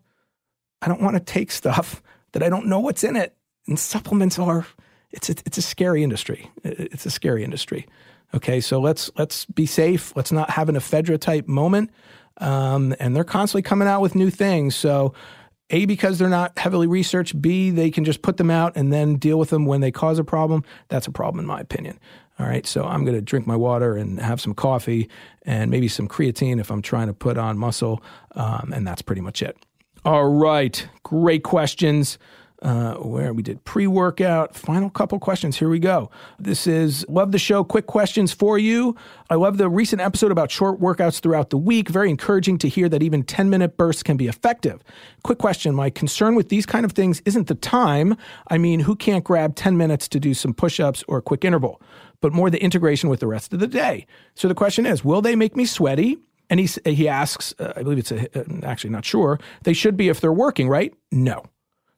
[0.82, 3.36] I don't want to take stuff that I don't know what's in it.
[3.66, 4.66] And supplements are,
[5.10, 6.50] it's a, it's a scary industry.
[6.64, 7.86] It's a scary industry.
[8.34, 8.60] Okay.
[8.60, 10.14] So let's, let's be safe.
[10.16, 11.90] Let's not have an ephedra type moment.
[12.38, 14.74] Um, and they're constantly coming out with new things.
[14.74, 15.14] So,
[15.70, 17.40] a, because they're not heavily researched.
[17.40, 20.18] B, they can just put them out and then deal with them when they cause
[20.18, 20.64] a problem.
[20.88, 22.00] That's a problem, in my opinion.
[22.40, 25.08] All right, so I'm going to drink my water and have some coffee
[25.42, 28.02] and maybe some creatine if I'm trying to put on muscle.
[28.32, 29.56] Um, and that's pretty much it.
[30.04, 32.18] All right, great questions
[32.62, 34.54] uh, where we did pre workout.
[34.54, 35.58] Final couple questions.
[35.58, 36.10] Here we go.
[36.38, 37.64] This is Love the Show.
[37.64, 38.96] Quick questions for you.
[39.30, 41.88] I love the recent episode about short workouts throughout the week.
[41.88, 44.82] Very encouraging to hear that even 10 minute bursts can be effective.
[45.22, 48.16] Quick question My concern with these kind of things isn't the time.
[48.48, 51.44] I mean, who can't grab 10 minutes to do some push ups or a quick
[51.44, 51.80] interval?
[52.20, 54.06] But more the integration with the rest of the day.
[54.34, 56.18] So the question is Will they make me sweaty?
[56.50, 59.96] And he, he asks, uh, I believe it's a, uh, actually not sure, they should
[59.96, 60.92] be if they're working, right?
[61.12, 61.44] No.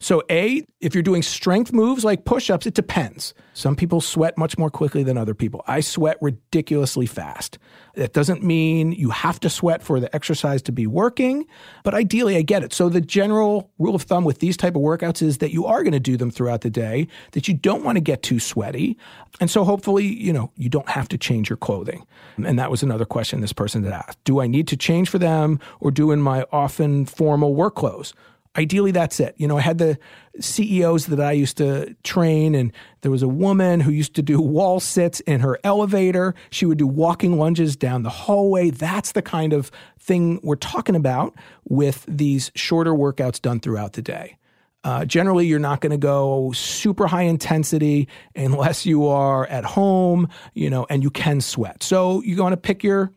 [0.03, 3.34] So, A, if you're doing strength moves like push ups, it depends.
[3.55, 5.62] Some people sweat much more quickly than other people.
[5.68, 7.57] I sweat ridiculously fast.
[7.94, 11.46] That doesn't mean you have to sweat for the exercise to be working,
[11.84, 12.72] but ideally I get it.
[12.72, 15.84] So the general rule of thumb with these type of workouts is that you are
[15.84, 18.98] going to do them throughout the day, that you don't want to get too sweaty.
[19.38, 22.05] And so hopefully, you know, you don't have to change your clothing.
[22.44, 24.24] And that was another question this person had asked.
[24.24, 28.14] Do I need to change for them or do in my often formal work clothes?
[28.57, 29.98] Ideally that's it you know i had the
[30.40, 34.40] ceos that i used to train and there was a woman who used to do
[34.40, 39.22] wall sits in her elevator she would do walking lunges down the hallway that's the
[39.22, 41.34] kind of thing we're talking about
[41.64, 44.36] with these shorter workouts done throughout the day
[44.84, 50.28] uh, generally, you're not going to go super high intensity unless you are at home,
[50.55, 51.82] you know, and you can sweat.
[51.84, 53.12] So you're going to pick your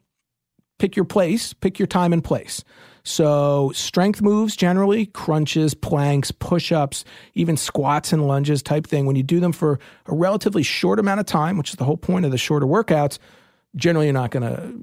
[0.78, 2.64] pick your place, pick your time and place.
[3.08, 9.06] So, strength moves generally, crunches, planks, push ups, even squats and lunges type thing.
[9.06, 11.98] When you do them for a relatively short amount of time, which is the whole
[11.98, 13.20] point of the shorter workouts,
[13.76, 14.74] generally you're not going to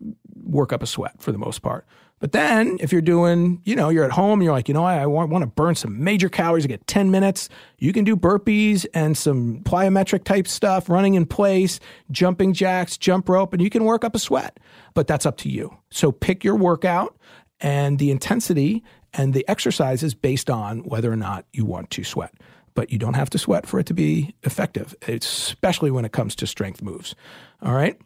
[0.44, 1.84] work up a sweat for the most part.
[2.20, 4.98] But then if you're doing, you know, you're at home you're like, you know, I,
[4.98, 7.48] I want, want to burn some major calories, I get 10 minutes,
[7.78, 11.80] you can do burpees and some plyometric type stuff, running in place,
[12.12, 14.60] jumping jacks, jump rope, and you can work up a sweat.
[14.94, 15.76] But that's up to you.
[15.90, 17.16] So pick your workout
[17.62, 18.82] and the intensity
[19.14, 22.34] and the exercise is based on whether or not you want to sweat.
[22.74, 26.34] But you don't have to sweat for it to be effective, especially when it comes
[26.36, 27.14] to strength moves.
[27.62, 27.98] All right.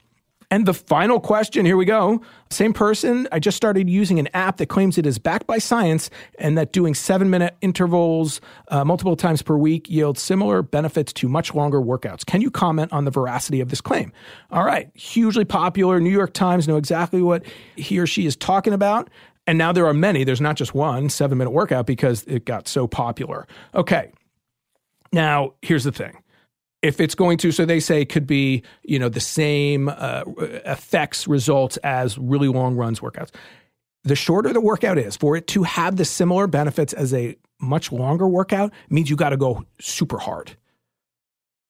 [0.51, 2.21] And the final question here we go.
[2.51, 3.27] Same person.
[3.33, 6.73] I just started using an app that claims it is backed by science and that
[6.73, 11.81] doing seven minute intervals uh, multiple times per week yields similar benefits to much longer
[11.81, 12.25] workouts.
[12.25, 14.13] Can you comment on the veracity of this claim?
[14.51, 14.89] All right.
[14.95, 15.99] Hugely popular.
[15.99, 17.45] New York Times know exactly what
[17.75, 19.11] he or she is talking about.
[19.47, 22.67] And now there are many, there's not just one seven minute workout because it got
[22.67, 23.47] so popular.
[23.75, 24.11] Okay.
[25.13, 26.23] Now, here's the thing.
[26.83, 30.25] If it's going to, so they say could be, you know, the same uh,
[30.67, 33.31] effects, results as really long runs workouts.
[34.05, 37.91] The shorter the workout is, for it to have the similar benefits as a much
[37.91, 40.57] longer workout means you got to go super hard.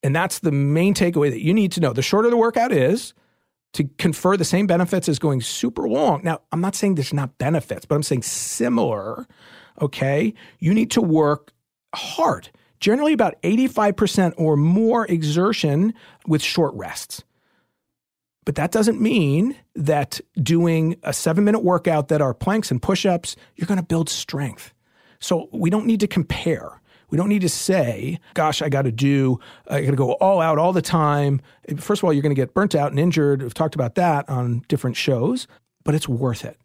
[0.03, 1.93] And that's the main takeaway that you need to know.
[1.93, 3.15] The shorter the workout is,
[3.77, 6.23] to confer the same benefits as going super long.
[6.25, 9.27] Now, I'm not saying there's not benefits, but I'm saying similar.
[9.81, 10.33] Okay.
[10.59, 11.53] You need to work
[11.95, 12.51] hard,
[12.81, 15.93] generally about 85% or more exertion
[16.27, 17.23] with short rests.
[18.47, 23.05] But that doesn't mean that doing a seven minute workout that are planks and push
[23.05, 24.73] ups, you're going to build strength.
[25.19, 26.81] So we don't need to compare.
[27.11, 29.39] We don't need to say, gosh, I got to do,
[29.69, 31.41] I got to go all out all the time.
[31.79, 33.43] First of all, you're going to get burnt out and injured.
[33.43, 35.47] We've talked about that on different shows,
[35.85, 36.59] but it's worth it.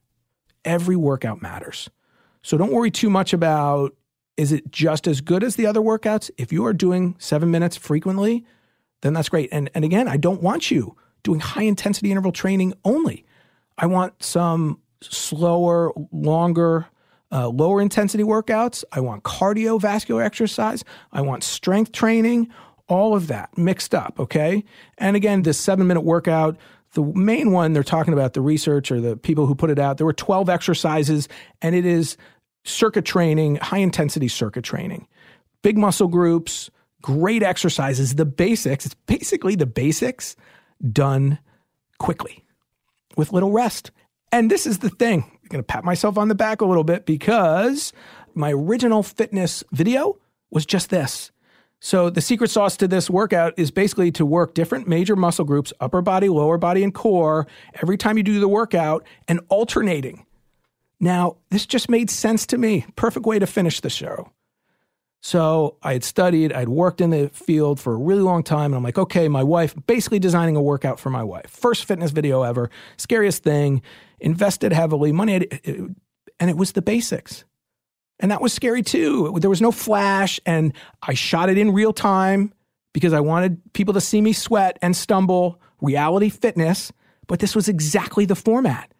[0.65, 1.89] Every workout matters.
[2.41, 3.95] So don't worry too much about
[4.37, 6.31] is it just as good as the other workouts?
[6.37, 8.45] If you are doing seven minutes frequently,
[9.01, 9.49] then that's great.
[9.51, 13.25] And, and again, I don't want you doing high intensity interval training only.
[13.77, 16.87] I want some slower, longer,
[17.31, 18.83] uh, lower intensity workouts.
[18.91, 20.83] I want cardiovascular exercise.
[21.11, 22.49] I want strength training,
[22.87, 24.19] all of that mixed up.
[24.19, 24.63] Okay.
[24.97, 26.57] And again, this seven minute workout,
[26.93, 29.97] the main one they're talking about, the research or the people who put it out,
[29.97, 31.29] there were 12 exercises,
[31.61, 32.17] and it is
[32.63, 35.07] circuit training, high intensity circuit training,
[35.61, 36.69] big muscle groups,
[37.01, 38.85] great exercises, the basics.
[38.85, 40.35] It's basically the basics
[40.91, 41.39] done
[41.97, 42.43] quickly
[43.15, 43.91] with little rest.
[44.31, 46.83] And this is the thing I'm going to pat myself on the back a little
[46.83, 47.93] bit because
[48.33, 50.17] my original fitness video
[50.49, 51.31] was just this
[51.79, 55.73] So, the secret sauce to this workout is basically to work different major muscle groups,
[55.79, 57.47] upper body, lower body, and core,
[57.81, 60.25] every time you do the workout and alternating.
[60.99, 62.85] Now, this just made sense to me.
[62.95, 64.31] Perfect way to finish the show.
[65.23, 68.75] So I had studied, I'd worked in the field for a really long time, and
[68.75, 71.47] I'm like, okay, my wife, basically designing a workout for my wife.
[71.47, 73.83] First fitness video ever, scariest thing,
[74.19, 77.45] invested heavily, money, and it was the basics.
[78.19, 79.35] And that was scary too.
[79.39, 82.51] There was no flash, and I shot it in real time
[82.93, 86.91] because I wanted people to see me sweat and stumble, reality fitness.
[87.27, 88.91] But this was exactly the format.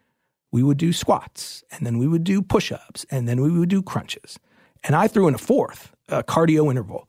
[0.52, 3.68] We would do squats, and then we would do push ups, and then we would
[3.68, 4.38] do crunches.
[4.84, 7.08] And I threw in a fourth a cardio interval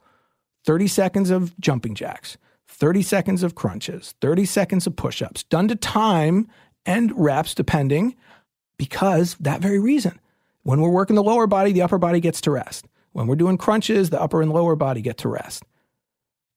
[0.66, 2.38] 30 seconds of jumping jacks,
[2.70, 6.48] 30 seconds of crunches, 30 seconds of push ups, done to time
[6.86, 8.16] and reps, depending,
[8.78, 10.20] because that very reason.
[10.64, 12.86] When we're working the lower body, the upper body gets to rest.
[13.12, 15.64] When we're doing crunches, the upper and lower body get to rest.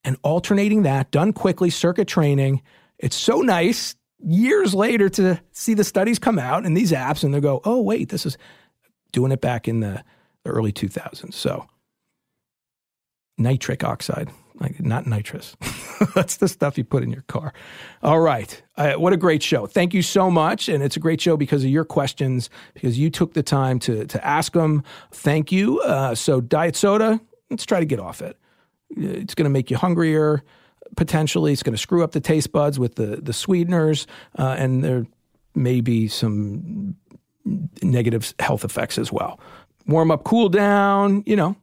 [0.04, 2.62] And alternating that, done quickly, circuit training.
[2.98, 7.34] It's so nice years later to see the studies come out and these apps and
[7.34, 8.38] they go, oh, wait, this is
[9.12, 10.02] doing it back in the,
[10.44, 11.34] the early 2000s.
[11.34, 11.66] So
[13.38, 14.30] nitric oxide,
[14.60, 15.56] like not nitrous.
[16.14, 17.52] That's the stuff you put in your car.
[18.02, 18.62] All right.
[18.76, 19.66] Uh, what a great show.
[19.66, 20.68] Thank you so much.
[20.68, 24.06] And it's a great show because of your questions, because you took the time to,
[24.06, 24.82] to ask them.
[25.12, 25.80] Thank you.
[25.80, 27.20] Uh, so, diet soda,
[27.50, 28.36] let's try to get off it.
[28.90, 30.42] It's going to make you hungrier.
[30.96, 34.06] Potentially, it's going to screw up the taste buds with the, the sweeteners.
[34.38, 35.06] Uh, and there
[35.54, 36.94] may be some
[37.82, 39.40] negative health effects as well.
[39.86, 41.56] Warm up, cool down, you know,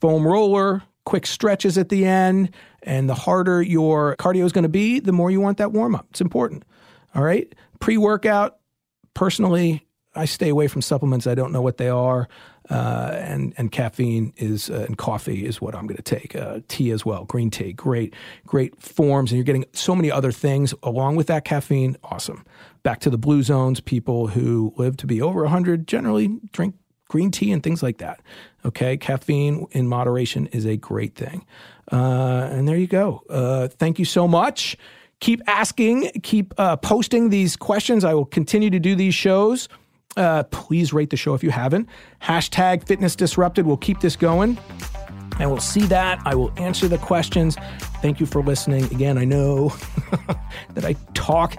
[0.00, 2.54] foam roller, quick stretches at the end.
[2.82, 5.94] And the harder your cardio is going to be, the more you want that warm
[5.94, 6.06] up.
[6.10, 6.64] It's important.
[7.14, 7.52] All right.
[7.80, 8.58] Pre workout,
[9.14, 11.26] personally, I stay away from supplements.
[11.26, 12.28] I don't know what they are.
[12.70, 16.36] Uh, and and caffeine is uh, and coffee is what I'm going to take.
[16.36, 20.32] Uh, tea as well, green tea, great, great forms, and you're getting so many other
[20.32, 21.96] things along with that caffeine.
[22.02, 22.44] Awesome.
[22.82, 26.74] Back to the blue zones, people who live to be over 100 generally drink
[27.08, 28.20] green tea and things like that.
[28.64, 31.44] Okay, caffeine in moderation is a great thing.
[31.90, 33.22] Uh, and there you go.
[33.28, 34.76] Uh, thank you so much.
[35.20, 38.04] Keep asking, keep uh, posting these questions.
[38.04, 39.68] I will continue to do these shows.
[40.16, 41.88] Uh, please rate the show if you haven't.
[42.22, 43.66] Hashtag fitness disrupted.
[43.66, 44.58] We'll keep this going.
[45.38, 46.20] And we'll see that.
[46.24, 47.56] I will answer the questions.
[48.02, 48.84] Thank you for listening.
[48.86, 49.68] Again, I know
[50.74, 51.56] that I talk,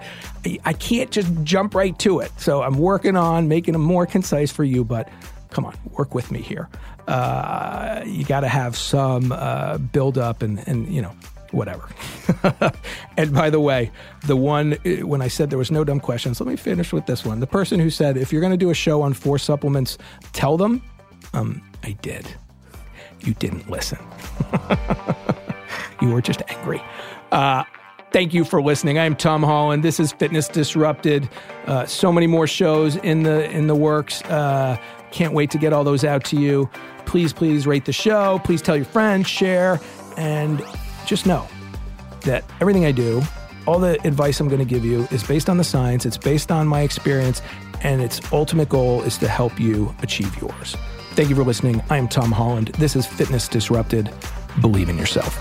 [0.64, 2.30] I can't just jump right to it.
[2.38, 5.08] So I'm working on making them more concise for you, but
[5.50, 6.68] come on, work with me here.
[7.06, 11.12] Uh, you got to have some uh, build up and, and, you know,
[11.50, 11.88] whatever.
[13.16, 13.90] and by the way,
[14.26, 17.06] the one, uh, when I said there was no dumb questions, let me finish with
[17.06, 17.40] this one.
[17.40, 19.98] The person who said, if you're going to do a show on four supplements,
[20.32, 20.82] tell them,
[21.34, 22.26] um, I did.
[23.20, 23.98] You didn't listen.
[26.00, 26.82] you were just angry.
[27.32, 27.64] Uh,
[28.12, 28.98] Thank you for listening.
[28.98, 29.84] I am Tom Holland.
[29.84, 31.28] This is Fitness Disrupted.
[31.66, 34.20] Uh, so many more shows in the in the works.
[34.22, 34.76] Uh,
[35.12, 36.68] can't wait to get all those out to you.
[37.06, 38.40] Please, please rate the show.
[38.44, 39.80] Please tell your friends, share,
[40.16, 40.62] and
[41.06, 41.46] just know
[42.22, 43.22] that everything I do,
[43.66, 46.50] all the advice I'm going to give you is based on the science, it's based
[46.50, 47.42] on my experience,
[47.82, 50.76] and its ultimate goal is to help you achieve yours.
[51.12, 51.82] Thank you for listening.
[51.90, 52.68] I am Tom Holland.
[52.78, 54.12] This is Fitness Disrupted.
[54.60, 55.34] Believe in yourself.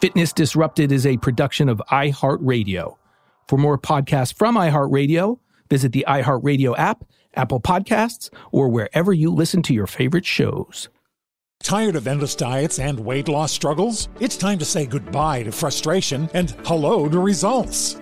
[0.00, 2.96] Fitness Disrupted is a production of iHeartRadio.
[3.48, 5.38] For more podcasts from iHeartRadio,
[5.68, 10.88] visit the iHeartRadio app, Apple Podcasts, or wherever you listen to your favorite shows.
[11.62, 14.08] Tired of endless diets and weight loss struggles?
[14.18, 18.01] It's time to say goodbye to frustration and hello to results.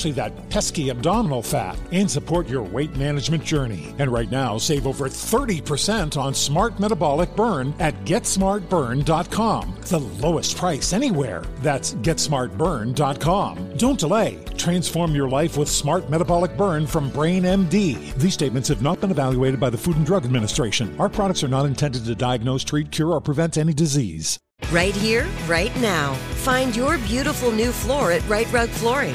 [0.00, 3.94] especially that pesky abdominal fat, and support your weight management journey.
[3.98, 9.74] And right now, save over 30% on Smart Metabolic Burn at GetSmartBurn.com.
[9.82, 11.42] The lowest price anywhere.
[11.58, 13.76] That's GetSmartBurn.com.
[13.76, 14.42] Don't delay.
[14.56, 18.14] Transform your life with Smart Metabolic Burn from Brain MD.
[18.14, 20.98] These statements have not been evaluated by the Food and Drug Administration.
[20.98, 24.38] Our products are not intended to diagnose, treat, cure, or prevent any disease.
[24.70, 26.14] Right here, right now.
[26.44, 29.14] Find your beautiful new floor at Rite Rug Flooring.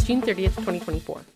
[0.03, 1.31] June 30th, 2024.